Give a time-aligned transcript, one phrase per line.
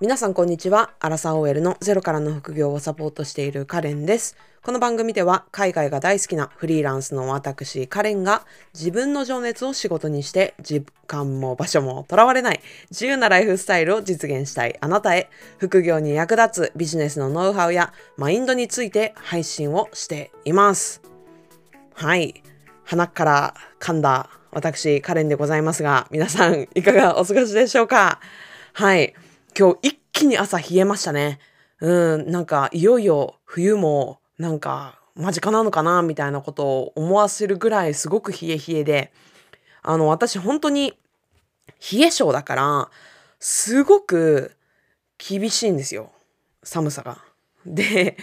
[0.00, 0.94] 皆さんこんにちは。
[0.98, 4.34] アラサー OL のゼロからの副業をサポートしているカレンです。
[4.62, 15.28] この番組では海外が大好きなフリーランスの私カレンが自分の情熱を仕事にして時間も場所もとらわれない自由なライフスタイルを実現したいあなたへ
[15.58, 21.02] 副業に役立つビジネスのノウハウやマインドについて配信をしています。
[21.92, 22.42] はい。
[22.84, 28.18] 鼻から噛んだ私カレンでございますが皆さんいかがお過ごしでしょうか？
[28.72, 29.12] はい。
[29.58, 31.38] 今日一気に朝冷えましたね。
[31.80, 39.12] うん、なんかいよいよ冬もなんか間近なのかなみたいなことを思わせるぐらいすごく冷え冷えで、
[39.82, 40.94] あの私本当に
[41.92, 42.90] 冷え性だから
[43.38, 44.56] すごく
[45.18, 46.12] 厳しいんですよ。
[46.62, 47.18] 寒さが。
[47.66, 48.16] で、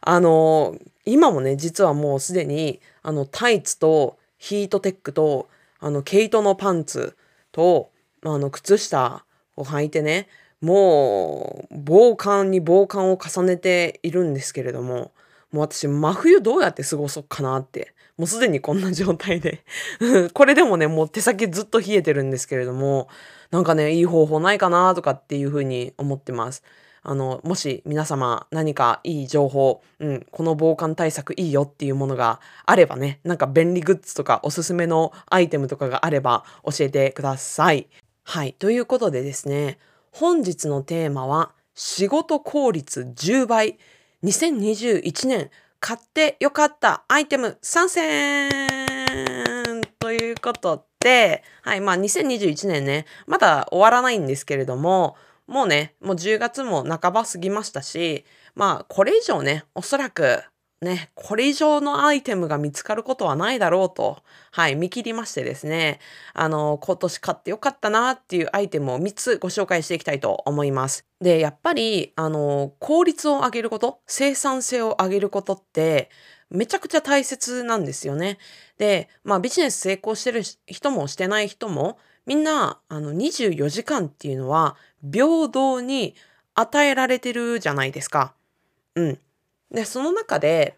[0.00, 5.48] あの、今もね、実はもうすでにあのタイツとヒートテックと
[5.80, 7.16] あの毛糸のパンツ
[7.52, 7.90] と
[8.24, 9.24] あの靴下
[9.56, 10.28] を履いてね、
[10.64, 15.12] もう防寒に防寒を重ねているんですけれども、
[15.52, 19.62] もう私真冬どうやって過ごそうかなって、もうすでにこんな状態で、
[20.32, 23.08] これでもね、もう手先ずっと冷えてるんですけれども、
[23.50, 26.62] なんかね、いい方法ないかなとかっていうふうに思ってます。
[27.02, 37.86] あの、もし皆様何かいい情報、うん、この防寒対策いいよっていうものがあればね、なんか便利グッズとかおすすめのアイテムとかがあれば教えてください。
[38.22, 38.54] はい。
[38.54, 39.78] ということでですね、
[40.16, 43.78] 本日のテーマは仕事効率10倍
[44.22, 47.02] 2021年買ってよかった。
[47.08, 48.48] アイテム参戦
[49.98, 55.16] ということで、はい、まあ2021年ね、まだ終わらないんですけれども、
[55.48, 60.44] もうね、もう10月も半ば過ぎましたし、まあこれ以上ね、おそらく
[60.84, 65.98] ね、これ以上のアイテムが見つかることはないだろうと、はい、見切りましてですね、
[66.32, 71.04] あの、今年買ってよかったなっていうアイテムを3つご紹介していきたいと思います。
[71.20, 76.10] で、やっぱり、あの、効率を上げること、生産性を上げることって、
[76.50, 78.38] めちゃくちゃ大切なんですよね。
[78.78, 86.14] で、まあビジネス成功してる人もしてない人も、みんな、あの、24時間っていうのは、平等に
[86.54, 88.34] 与えられてるじゃないですか。
[88.94, 89.18] うん。
[89.74, 90.76] で、その中で、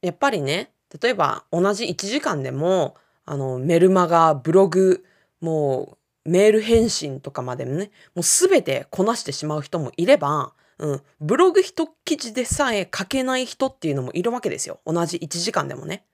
[0.00, 0.70] やっぱりね、
[1.02, 5.04] 例えば同じ1時間でも、あの、メルマガ、ブログ、
[5.40, 14.80] もう、メール返信とかまでもね、もう全てこなしてしまう人もいれば、うん、ブログ一記事でさえ書けない人っていうのもいるわけですよ。
[14.84, 16.04] 同じ1時間でもね。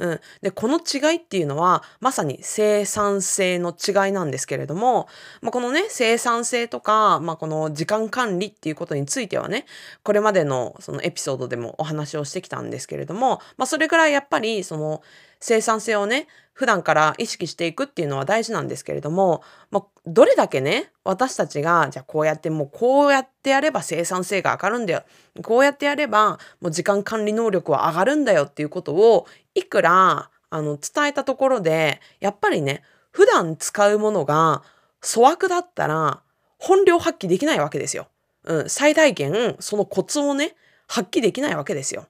[0.00, 0.20] うん。
[0.40, 5.08] で、この違いっていうのは、まさに生産性の違いなんですけれども、
[5.42, 9.66] まあ、このね、生産性とか、まあ、この時間管理っていうことについてはね、
[10.02, 15.02] これまでのそのエピソードでもお話をしてきたんですけれども、まあ、それぐらいやっぱり、その、
[15.40, 25.02] 生産性をね、普段から意識していくっていうのは大事なんですけれども、まあ、どれだけね、私たちが、じゃあこうやってもうこうやってやれば生産性が上がるんだよ。
[25.42, 34.62] こうやってやれば、もう時間管理能力は上がるんだよっていうことを、いくら、あの、伝えたところで、やっぱりね、普段使うものが
[35.02, 36.20] 粗悪だったら、
[36.58, 38.08] 本領発揮できないわけですよ。
[38.44, 40.54] うん、最大限、そのコツをね、
[40.86, 42.06] 発揮できないわけですよ。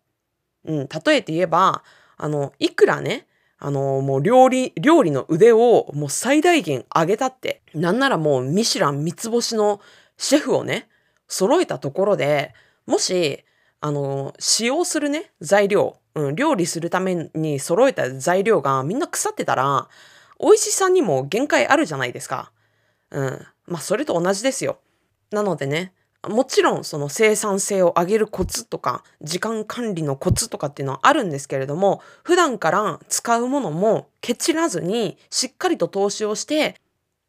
[0.64, 1.84] うん、例えて言えば、
[2.22, 3.26] あの、いくらね、
[3.58, 9.81] あの、もう料理、料理の腕をもう最大限上げたって、なんならもうミシュラン三つ星の
[10.19, 10.88] シェフをね、
[11.28, 12.54] 揃えたところで、
[12.86, 13.42] もし、
[13.80, 19.88] あの、使用するね、材料、うん、料理するために揃えた材料がみんな腐ってたら、
[20.38, 22.53] 美味しさにも限界あるじゃないですか。
[23.10, 23.47] うん。
[23.66, 24.78] まあ、それと同じですよ。
[25.30, 25.94] なのでね、
[26.28, 36.76] もちろんその生産性を上げるコツとか時間管理のコツとかっていうのはあるんですけれども普段から使うものもケチらずにしっかりと投資をして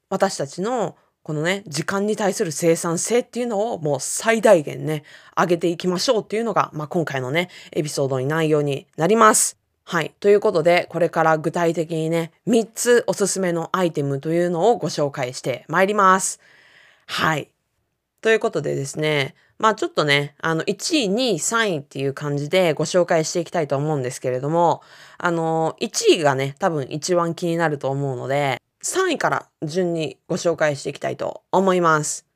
[0.09, 5.03] 私たちのこのね時間に対する生産性っていうのをもう最大限ね
[5.37, 9.57] 上げていきましょうっていうのが、まあ、今回のねエピソードに内容になります。
[9.83, 10.13] はい。
[10.19, 16.39] ということで、これから具体的にね、3つおすすめのアイテムというのをご紹介してまいります。
[17.07, 17.49] はい。
[18.21, 24.83] ということでですね、まあちょっとね、あの、1位、2位、3位っていう感じでご紹介していきたいと思うんですけれども、
[25.17, 32.27] あの、1位がね、多分一番気になると思うので、3位から順にご紹介していきたいと思います。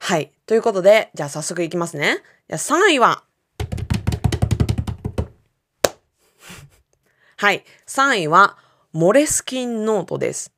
[0.00, 0.32] はい。
[0.46, 2.18] ということで、じゃあ早速いきますね。
[2.48, 3.22] じゃ3位は、
[7.36, 7.64] はい。
[7.86, 8.56] 3位は、
[8.92, 10.52] モレスキンノートです。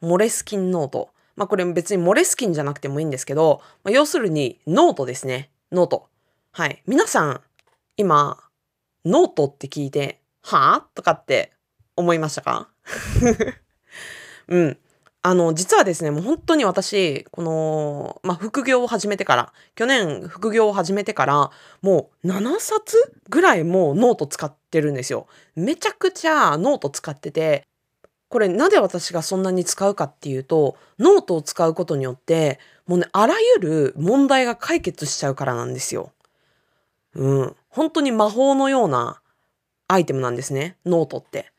[0.00, 1.10] モレスキンノート。
[1.40, 5.48] まあこれ別にモレスキンじゃなくてもいいんですけど、まあ、要するにノートですね。
[5.72, 6.06] ノート。
[6.52, 6.82] はい。
[6.86, 7.40] 皆さん、
[7.96, 8.36] 今、
[9.06, 10.94] ノートって聞いて、はぁ？
[10.94, 11.54] とかって
[11.96, 12.68] 思いましたか？
[14.48, 14.78] うん。
[15.22, 21.50] あの、実はですね、もう本当に私、この、まあ、副業を始めてから、去年副業を始めてから、
[21.80, 25.26] もう7冊ぐらいもうノート使ってるんですよ。
[25.54, 27.66] めちゃくちゃノート使ってて、
[28.30, 36.12] これなぜ私がそんなに使うかっていうと、ノートを使うことによって、もうね、あらゆる問題が解決しちゃうからなんですよ。
[37.16, 37.56] うん。
[37.68, 39.20] 本当に魔法のような
[39.88, 41.50] アイテムなんですね、ノートって。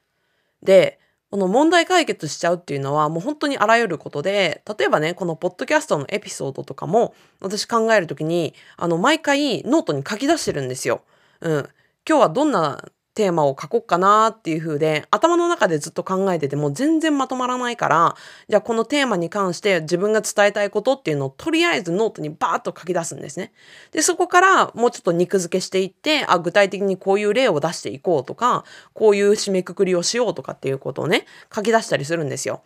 [0.63, 0.97] で、
[1.29, 11.03] この問題解決しちゃうっていうのはもう本当にあらゆることで、例えばね、このポッドキャストのエピソードとかも、私考えるときに、あの、毎回ノートに書き出してるんですよ。
[11.41, 11.69] うん。
[12.07, 12.81] 今日はどんな
[13.13, 18.15] テーマを書こうかなっていう風で、頭の中でずっと考えてても全然まとまらないから、
[18.47, 23.51] じゃあこのテーマに関して自分が伝えたいことっていうのをとりあえずノートにバーッと書き出すんですね。
[23.91, 28.63] で、そこからもうちょっと肉付けしていって、あ、具体的にこういう例を出していこうとか、
[28.93, 32.61] こういう締めくくりをしようとかっていうことをね、書き出したりするんですよ。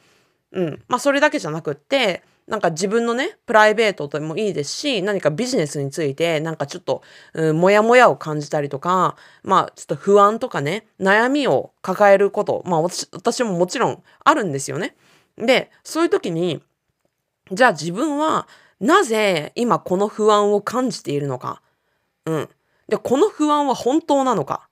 [0.51, 0.83] うん。
[0.87, 7.01] まあそれだけじゃなくって、なんか自分のね、プライベートでもいいですし、何かビジネスについて、なんかちょっと、
[7.33, 14.95] うん、もやもやを感じたりとか、まあちょっと不安とかね、悩みを抱えること、まあ私私ももちろんあるんですよね。
[15.37, 16.61] で、そういう時に、
[17.51, 18.47] じゃあ自分は
[18.79, 21.63] なぜ今この不安を感じているのか。
[22.25, 22.49] うん。
[22.87, 24.67] で、この不安は本当なのか。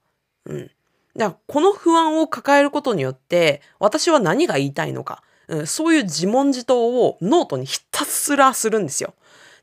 [0.45, 0.71] うん。
[1.15, 5.23] じゃあこの不安を抱えることによって私は何が言いたいのか。
[5.53, 9.13] うん、そういう自問自答をノートにひたすらするんですよ。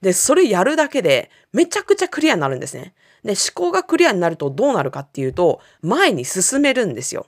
[0.00, 2.94] で、それやるだけでめちゃくちゃクリアになるんですね。
[3.25, 7.26] で、思考がクリアになるとどうなるかっていうと、前に進めるんですよ。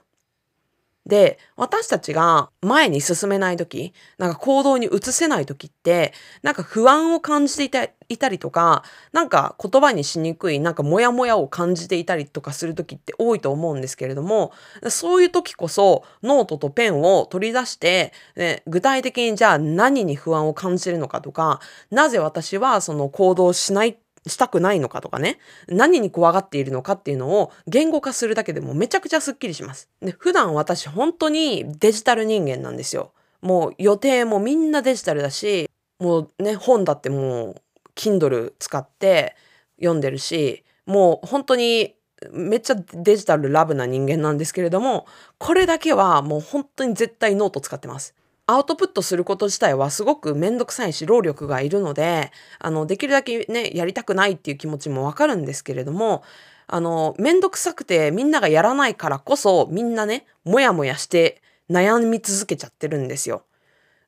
[1.05, 6.13] で、私たちが前に進めないとき、なんか行動に移せないときって、
[6.43, 14.53] なんか不安を感じていたいたりとか、なんか言葉にしにくい、なんかモヤモヤを感じていたりとかするときって多いと思うんですけれども、
[14.89, 21.59] そういうときこそノートとペンを取り出して、ね、具体的にじゃあ何に不安を感じるのかとか、
[21.91, 23.97] なぜ私はその行動しない
[24.27, 29.89] したくないのかとかね、何に怖がっているのかっていうのを言語化するだけでもめちゃくちゃスッキリします。
[30.01, 33.11] で普段私本当にデジタル人間なんですよ。
[33.41, 37.61] もう予定もみんなデジタルだし、もうね、本だってもう
[37.95, 39.35] Kindle 使って
[39.77, 41.95] 読んでるし、もう本当に
[42.31, 45.05] めっちゃデジタルラブな人間なんですけれども、
[45.37, 48.15] これだけはもう本当に絶対ノート使ってます。
[48.45, 56.23] アウトプットすること自体はすごくめんどくさいし、労力がいるので、あの、できるだけね、やりたくないっていう気持ちもわかるんですけれども、
[56.67, 63.43] あの、めんどくさくてみんながやらないからこそ、みんなね、もやもやして悩み続けちゃってるんですよ。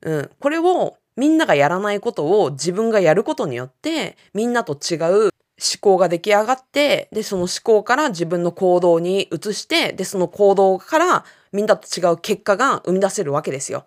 [0.02, 0.30] うん。
[0.38, 5.30] これをみんながやらないことを自分がやることによって、みんなと違う思
[5.80, 13.86] 考が出来上がって、で、その思考から自分の行動に移して、で、その行動からみんなと違う結果が生み出せるわけですよ。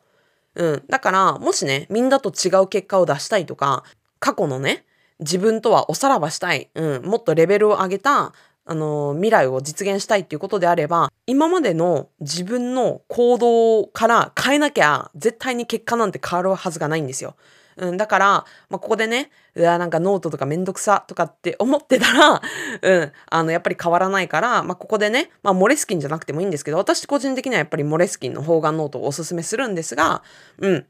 [0.56, 0.84] うん。
[0.88, 3.84] だから、もしね、みんなと違う結果を出したいとか、
[4.20, 4.86] 過去のね、
[5.20, 8.34] 自分とはおさらばしたい、うん、もっとレベルを上げた、
[8.66, 17.36] あの、未来を実現したいっていうことであれば、今までの自分の行動から変えなきゃ、絶対に結果なんて変わるはずがないんですよ。
[17.80, 18.26] うん、だから、
[18.70, 22.42] まあ、ここでね、うわ、なんかノートとかめんどくさとかって思ってたら、
[22.82, 30.24] うん、あの、やっぱり変わらないから、まあ、ここでね、まあ、 Moleskine じゃなくてもいいんですけど、私個人的にはやっぱり Moleskine の方眼ノートをおすすめするんですが、
[30.60, 30.86] うん、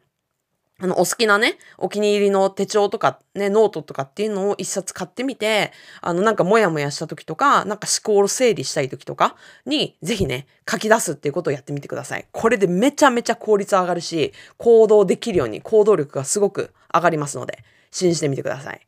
[0.81, 12.25] あの、お好きなね、お気に入りの手帳とかね、ノートとかっていうのを一冊買ってみて、あの、なんかモヤモヤした時とか、なんか思考を整理したい時とかに、ぜひね、書き出すっていうことをやってみてください。
[12.31, 18.87] これでめちゃめちゃ効率上がるし、行動できるように行動力がすごく上がりますので、信じてみてください。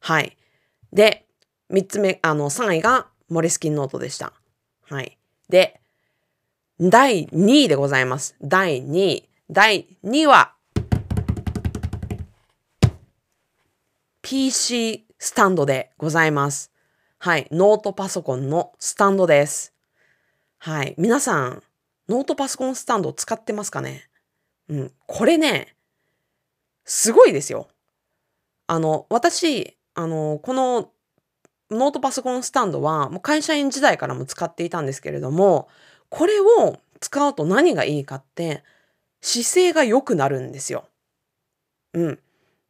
[0.00, 0.36] はい。
[0.92, 1.26] で、
[1.68, 4.32] 三つ目、あの、3位がモレスキンノートでした。
[4.88, 5.18] はい。
[5.48, 5.80] で、
[6.80, 8.36] 第2位でございます。
[8.40, 9.28] 第2位。
[9.50, 10.54] 第2位は、
[14.30, 16.70] PC スタンドでございます。
[17.18, 17.48] はい。
[17.50, 19.74] ノートパソコンのスタンドです。
[20.58, 20.94] はい。
[20.98, 21.64] 皆さん、
[22.08, 24.08] ノートパソコンスタンド使ってますかね？
[24.68, 24.92] うん。
[25.08, 25.74] これね、
[26.84, 27.66] すごいですよ。
[28.68, 30.92] あの、私、あの、この
[31.72, 35.68] ノートパソコンスタンドはもう会社員時代からも使っていたんですけれども、
[36.08, 38.62] これを使うと何がいいかって、
[39.22, 40.84] 姿勢が良くなるんですよ。
[41.94, 42.20] うん。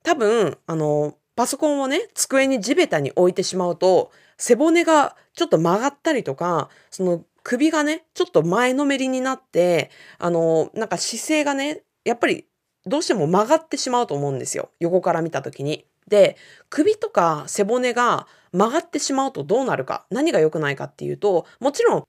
[0.02, 12.44] 多分、あの、パソコンをね、机に地べたに置いてしまうと、背骨がちょっと曲がったりとか、その首がね、ちょっと前のめりになって、あの、なんか姿勢がね、やっぱり
[12.85, 14.68] どうしても曲がってしまうと思うんですよ。
[14.80, 15.87] 横から見た時に。
[16.09, 16.37] で、
[16.68, 22.04] 首とか背骨が曲がってしまうとどうなるか、何が良くないかっていうと、もちろん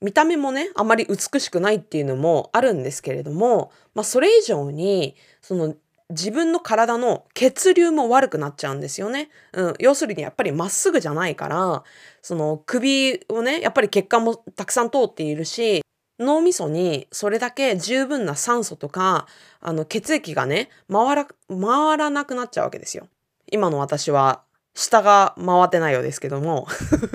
[0.00, 5.76] 見た目もね、あまり美しくないっていうのもあるんですけれども、まあそれ以上に、その
[6.14, 9.28] 自分の体の血流も悪くなっちゃうんですよね。
[9.52, 9.74] うん。
[9.80, 11.82] 要するにやっぱりまっすぐじゃないから、
[12.22, 15.82] その首をね、やっぱり血管もたくさん通っているし、
[16.18, 19.26] 脳みそにそれだけ十分な酸素とか、
[19.60, 23.08] あの血液がね、回ら、回らなくなっちゃうわけですよ。
[23.50, 24.42] 今の私は
[24.74, 26.66] 下が回ってないようですけども。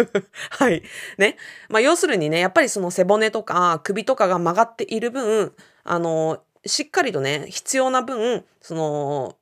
[0.52, 0.84] はい。
[1.18, 1.38] ね。
[1.70, 5.54] まあ、要するにね、やっぱりその背骨とか首とかが曲がっている分、
[5.84, 9.36] あの、しっかりとね、必要な分、その、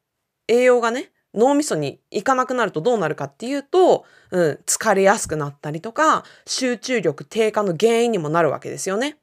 [0.47, 9.17] 栄養がね、脳みそに行かなくなるとどうなるかっていうと、うん、疲れやすくなったりとか、集中力低下の原因にもなるわけですよね。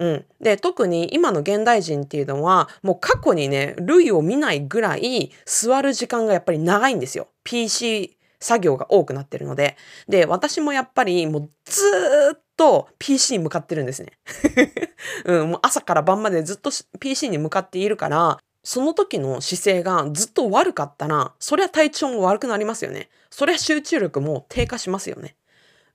[0.00, 0.24] うん。
[0.40, 7.28] で、特に今の現代人っていうのは、もう過去にね、類を見ないぐらい座る時間がやっぱり長いんですよ。
[7.44, 9.76] PC 作業が多くなってるので。
[10.08, 14.12] で、私もやっぱりもうずーっと PC に向かってるんですね。
[15.24, 16.70] うん、もう朝から晩までずっと
[17.00, 23.10] PC に向かっているから、その時の姿勢がずっと悪かったら、そりゃ体調も悪くなりますよね。
[23.30, 25.36] そりゃ集中力も低下しますよね。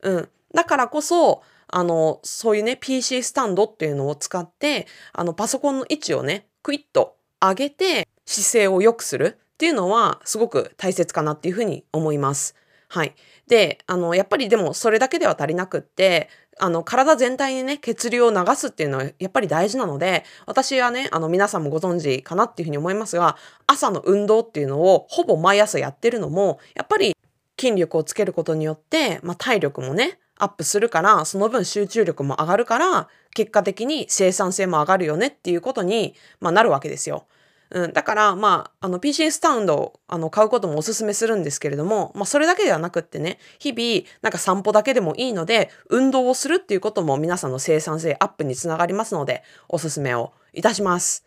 [0.02, 0.30] うん。
[0.54, 12.56] だからこそ、あの、そういうね、PC スタンドっていうのを使って、あの、パソコンの位置をね、クイッと上げて姿勢を良くするっていうのはすごく大切かなっていうふうに思います。
[12.88, 13.16] はい。
[13.50, 16.30] で、あの、やっぱりでもそれだけでは足りなくって、
[16.60, 27.16] あの、体全体にね、血流を流すっていうのはやっぱり大事なので、私はね、あの、皆さんもご存知かなっていうふうに思いますが、朝の運動っていうのをほぼ毎朝やってるのも、やっぱり
[27.60, 37.26] 筋力をつけることによって、まあ、体力もね、アップするから、その分集中力も上がるから、結果的に生産性も上がるよねっていうことに、まあ、なるわけですよ。
[37.72, 51.26] うん、だから、まあ、あの、PC スタンドをあの買うこともおすすめするんですけれども、まあ、それだけではなくってね、日々、なんか散歩だけでもいいので、運動をするっていうことも皆さんの生産性アップにつながりますので、おすすめをいたします。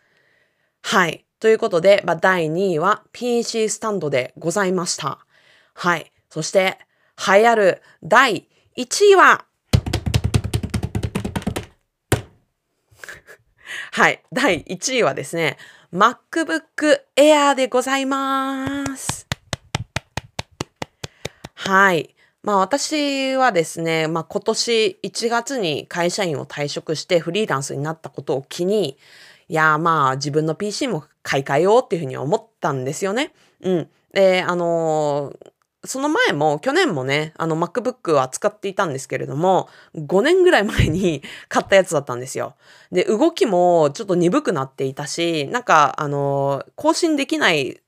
[0.82, 1.24] はい。
[1.38, 5.24] ということで、まあ、第2位は PC スタンドでございました。
[5.74, 6.12] はい。
[6.28, 6.78] そして、
[7.24, 9.44] 流行る第1位は、
[13.92, 14.22] はい。
[14.32, 15.56] 第1位はですね、
[15.92, 19.26] MacBook Air でございます。
[21.52, 22.14] はい。
[22.42, 28.96] まあ私はですね、まあ今年1月に会社員を退職してフリーランスになったことを機に、
[29.50, 33.34] いやまあ自分の PC も買い替えようっていうふうに思ったんですよね。
[33.60, 33.88] うん。
[34.14, 35.50] で、あのー、
[35.84, 42.54] その前も、去年もね、あの MacBook は使っていたんですけれども、5年ぐらい前に 買ったやつだったんですよ。
[42.92, 47.80] で、動きもちょっと鈍くなっていたし、なんか、あの、更新できない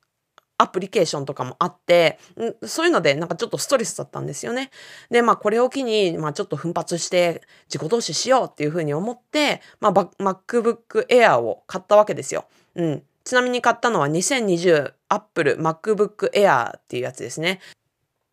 [0.58, 2.18] アプリケーションとかもあって、
[2.64, 4.70] そういうのでなんかちょっとストレスだったんですよね。
[5.10, 12.46] で、まあこれを機に、まあちょっと奮発して自己投資しようっていうふうに思って、まあ MacBook Air を買ったわけですよ。
[12.76, 13.02] うん。
[13.24, 17.60] ちなみに買ったのは2020 Apple MacBook Air っていうやつですね。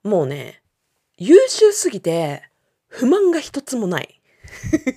[0.04, 0.62] もうね、
[1.18, 2.44] 優秀すぎて
[2.88, 4.22] 不満が一つもない。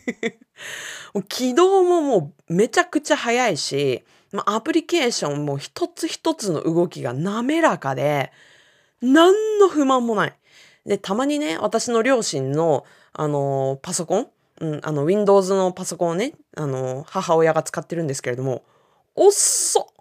[1.29, 8.33] 起動ももうめちゃくちゃ早いし、まアプリケーションも一つ一つの動きが滑らかで、
[9.01, 10.35] 何の不満もない。
[10.87, 14.29] で、たまにね、私の両親の、あのー、パソコン、
[14.61, 18.65] うん、あの、Windows のパソコンをね、あのー、母親が使ってるんですけれども、
[19.15, 19.93] おっそ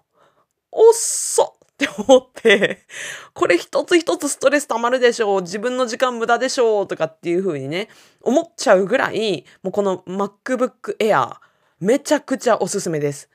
[0.72, 2.86] おっそって思って、
[3.32, 5.42] これ一つ一つストレス溜まるでしょう。
[5.42, 6.86] 自分の時間無駄でしょう。
[6.86, 7.88] とかっていう風にね、
[8.22, 11.34] 思っちゃうぐらい、もうこの MacBook Air、
[11.80, 13.28] めちゃくちゃおすすめです。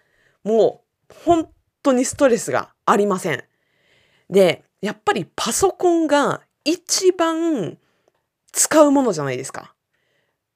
[0.43, 1.49] もう、本
[1.83, 3.43] 当にストレスがありません。
[4.29, 7.77] で、やっぱりパソコンが一番
[8.53, 9.75] 使うものじゃないですか。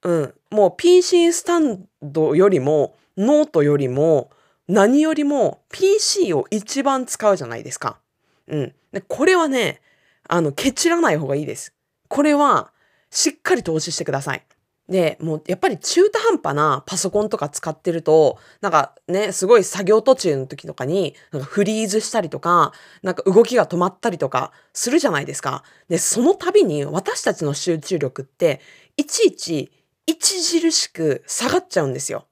[0.04, 0.34] うん。
[0.52, 4.30] もう PC スタンドよりも、ノートよりも、
[4.68, 8.00] 何よりも PC を一番使うじゃないですか。
[8.48, 8.74] うん。
[8.92, 9.82] で、これはね、
[10.28, 11.74] あの、ケチらない方がいいです。
[12.08, 12.72] これは、
[13.10, 14.44] しっかり投資してください。
[14.90, 25.64] で、もうやっぱり中途半端なパソコンとか使ってると、なんかね、すごい作業途中の時とかに、なんかフリーズしたりとか、なんか動きが止まったりとかするじゃないですか。
[25.88, 28.60] で、その度に私たちの集中力って、
[28.98, 29.72] いちいち
[30.10, 32.28] 著しく下がっちゃうんですよ。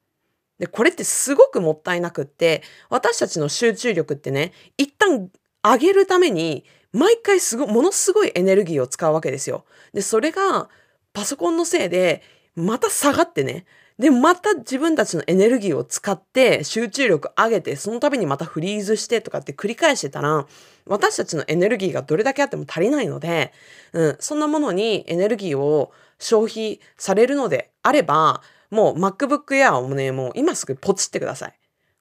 [0.62, 5.32] で、これってすごくもったいなくって、私たちの集中力ってね、一旦
[5.64, 9.66] 上げるために、毎回すご、ものすごいエネルギーを使うわけですよ。
[9.92, 10.70] で、それが
[11.14, 12.22] パソコンのせいで、
[12.56, 13.66] また下がってね。
[13.98, 20.46] で、また自分たちのエネルギーを使って集中力上げて、その度にまたフリーズしてとかって繰り返してたら、
[20.86, 23.52] 私たちのエネルギーがどれだけあっても足りないので、
[23.94, 31.54] うん、そんなものにエネルギーを消費されるのであれば、もう MacBook Air をね、もう今すぐポチってください。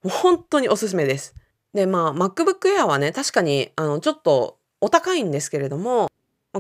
[0.03, 1.35] もう本当におすすめです。
[1.75, 6.11] で、まあ MacBook Air はね、確かにあのちょっとお高いんですけれども、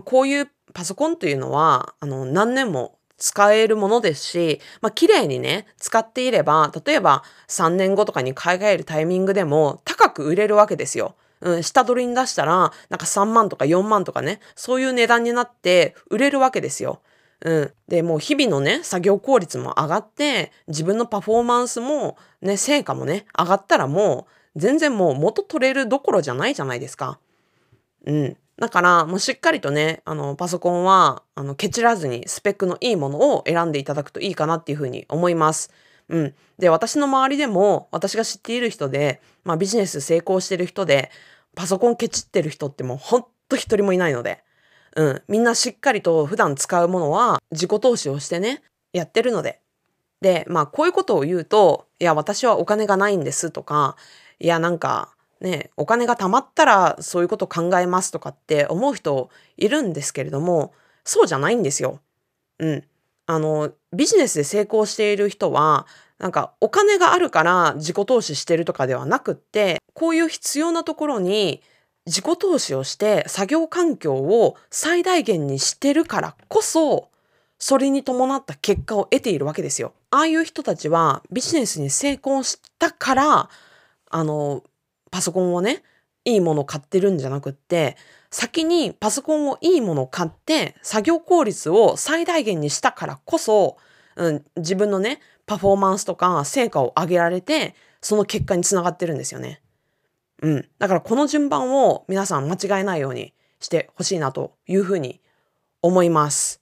[0.05, 11.15] こういうパソコンというのは、あの何年も使えるものですし、まあ、綺麗にね、使っていれば、例えば3年後とかに買い替えるタイミングでも高く売れるわけですよ。
[11.43, 17.01] うん、下取りに出したら、なんか3万とか4万とかね、そういう値段になって売れるわけですよ。
[17.43, 17.73] うん。
[17.89, 27.19] で、もう日々のね、作業効率も上がって、自分のパフォーマンスも、ね、成果もね、上がったらもう、全然もう元取れるどころじゃないじゃないですか。
[28.07, 28.37] うん。
[28.59, 35.73] だから、もうしっかりとね、あの、パソコンは、あの、ケチらずにスペックのいいものを選んでいただくといいかなっていうふうに思います。
[36.11, 36.35] うん。
[36.59, 41.11] で、私の周りでも、私が知っている人で、まあビジネス成功してる人で、
[41.55, 44.45] パソコンケチってる人ってもうほんと一人もいないので、
[44.97, 45.23] うん。
[45.29, 49.61] みんなしっかりと普段使うものは自己投資をしてね、やってるので。
[50.21, 53.97] で、まあこういうことを言うと、いや、私はお金がないんですとか、
[54.39, 62.01] いや、なんか、ね、お金が貯まったらそういうこと考えますとかって思う人いるんですけれども、そうじゃないんですよ。
[62.59, 62.85] うん。
[63.27, 65.87] あの、ビジネスで成功している人は、
[66.19, 71.63] なんかお金があるから自己投資してるとかではなくって、こういう必要なところに
[72.11, 77.09] 自己投資をして作業環境を最大限にしてるからこそ、
[77.59, 79.93] それに伴った結果を得ているわけですよ。
[80.11, 83.51] ああいう人たちはビジネスに成功したから、
[84.11, 84.65] あの、
[85.13, 85.85] パソコンをね、
[86.25, 87.97] いいものを買ってるんじゃなくって、
[88.33, 93.77] 先にパソコンをいいものを買って作業効率を最大限にしたからこそ、
[94.17, 99.61] うん、自分のね、パフォーマンスとか成果を上げられて、その結果につながってるんですよね。
[100.43, 100.69] うん。
[100.79, 105.21] だからこの順番を皆さん間違えないようにしてほしいなというふうに
[105.83, 106.61] 思います。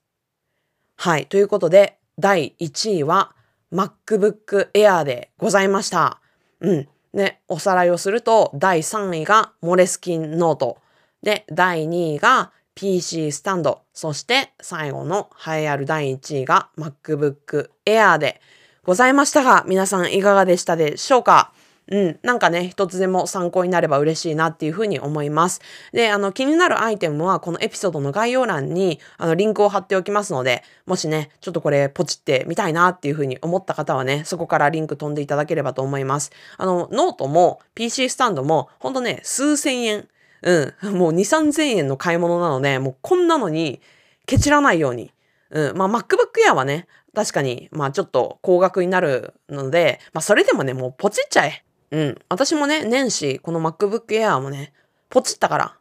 [0.97, 1.27] はい。
[1.27, 3.35] ということで、第1位は
[3.73, 6.21] MacBook Air でございました。
[6.61, 6.89] うん。
[7.13, 10.79] ね、おさらいをすると、第3位がモレスキンノート。
[11.23, 13.83] で、第2位が PC スタンド。
[13.93, 18.41] そして最後の栄えある第1位が MacBook Air で
[18.83, 21.53] ございましたが、皆さんいかがでしたでしょうか？
[21.91, 22.19] うん。
[22.23, 25.63] なんかね、一つでも参考になれば嬉しいなっていうふうに思います。
[25.93, 36.31] で、あの、気になるアイテムは、このエピソードの概要欄に、あの、リンクを貼っておきますので、もしね、ちょっとこれ、ポチってみたいなっていうふうに思った方はね、そこからリンク飛んでいただければと思います。
[36.59, 40.09] あの、ノートも、PC スタンドも、ほんとね、数千円。
[40.43, 40.97] うん。
[40.97, 43.81] もう2、3000円の買い物なので、もうこんなのに、
[44.27, 45.11] ケチらないように。
[45.51, 45.77] うん。
[45.77, 51.65] まあ、MacBook Air はね、確かに、まあちょっと高額になるので、まあそれでもね、もうポチっちゃえ。
[51.91, 52.19] うん。
[52.29, 54.73] 私もね、年始、この MacBook Air もね、
[55.11, 55.75] ポチったから。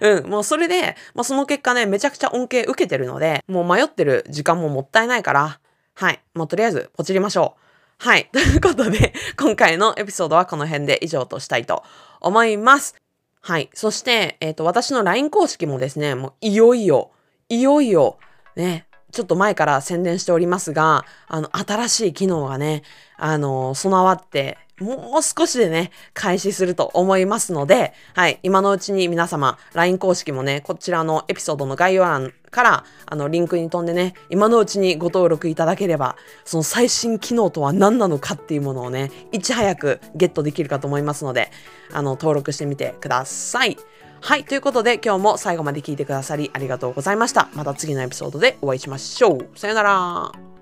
[0.02, 0.26] うん。
[0.28, 5.60] もうそれで、まあ、その結果ね、めちゃくちゃ恩恵受けてるので、もう迷ってる時間ももったいないから、
[5.94, 6.20] はい。
[6.34, 7.68] もうとりあえず、ポチりましょう。
[7.98, 8.28] はい。
[8.32, 11.82] ということで、今回のエピソードはこの辺で以上としたいと
[12.20, 12.94] 思います。
[13.40, 13.70] はい。
[13.72, 17.10] そして、えっ、ー、と、私の LINE 公式もですね、もういよいよ、
[17.48, 18.18] いよいよ、
[18.56, 22.82] ね、ちょっと前から宣伝しておりますが、あの、新しい機能がね、
[23.16, 41.50] あの、備わって、もう少しでね、開始すると思いますので、はい、今のうちに皆様、LINE 公式もね、こちらのエピソードの概要欄から、あの、リンクに飛んでね、今のうちにご登録いただければ、その最新機能とは何なのかっていうものをね、いち早くゲットできるかと思いますので、
[41.92, 43.76] あの、登録してみてください。
[44.20, 44.44] はい。
[44.44, 47.48] ということで、今日も最後まで聞いてくださりありがとうございました。
[47.54, 49.48] また次のエピソードでお会いしましょう。
[49.58, 50.57] さよなら。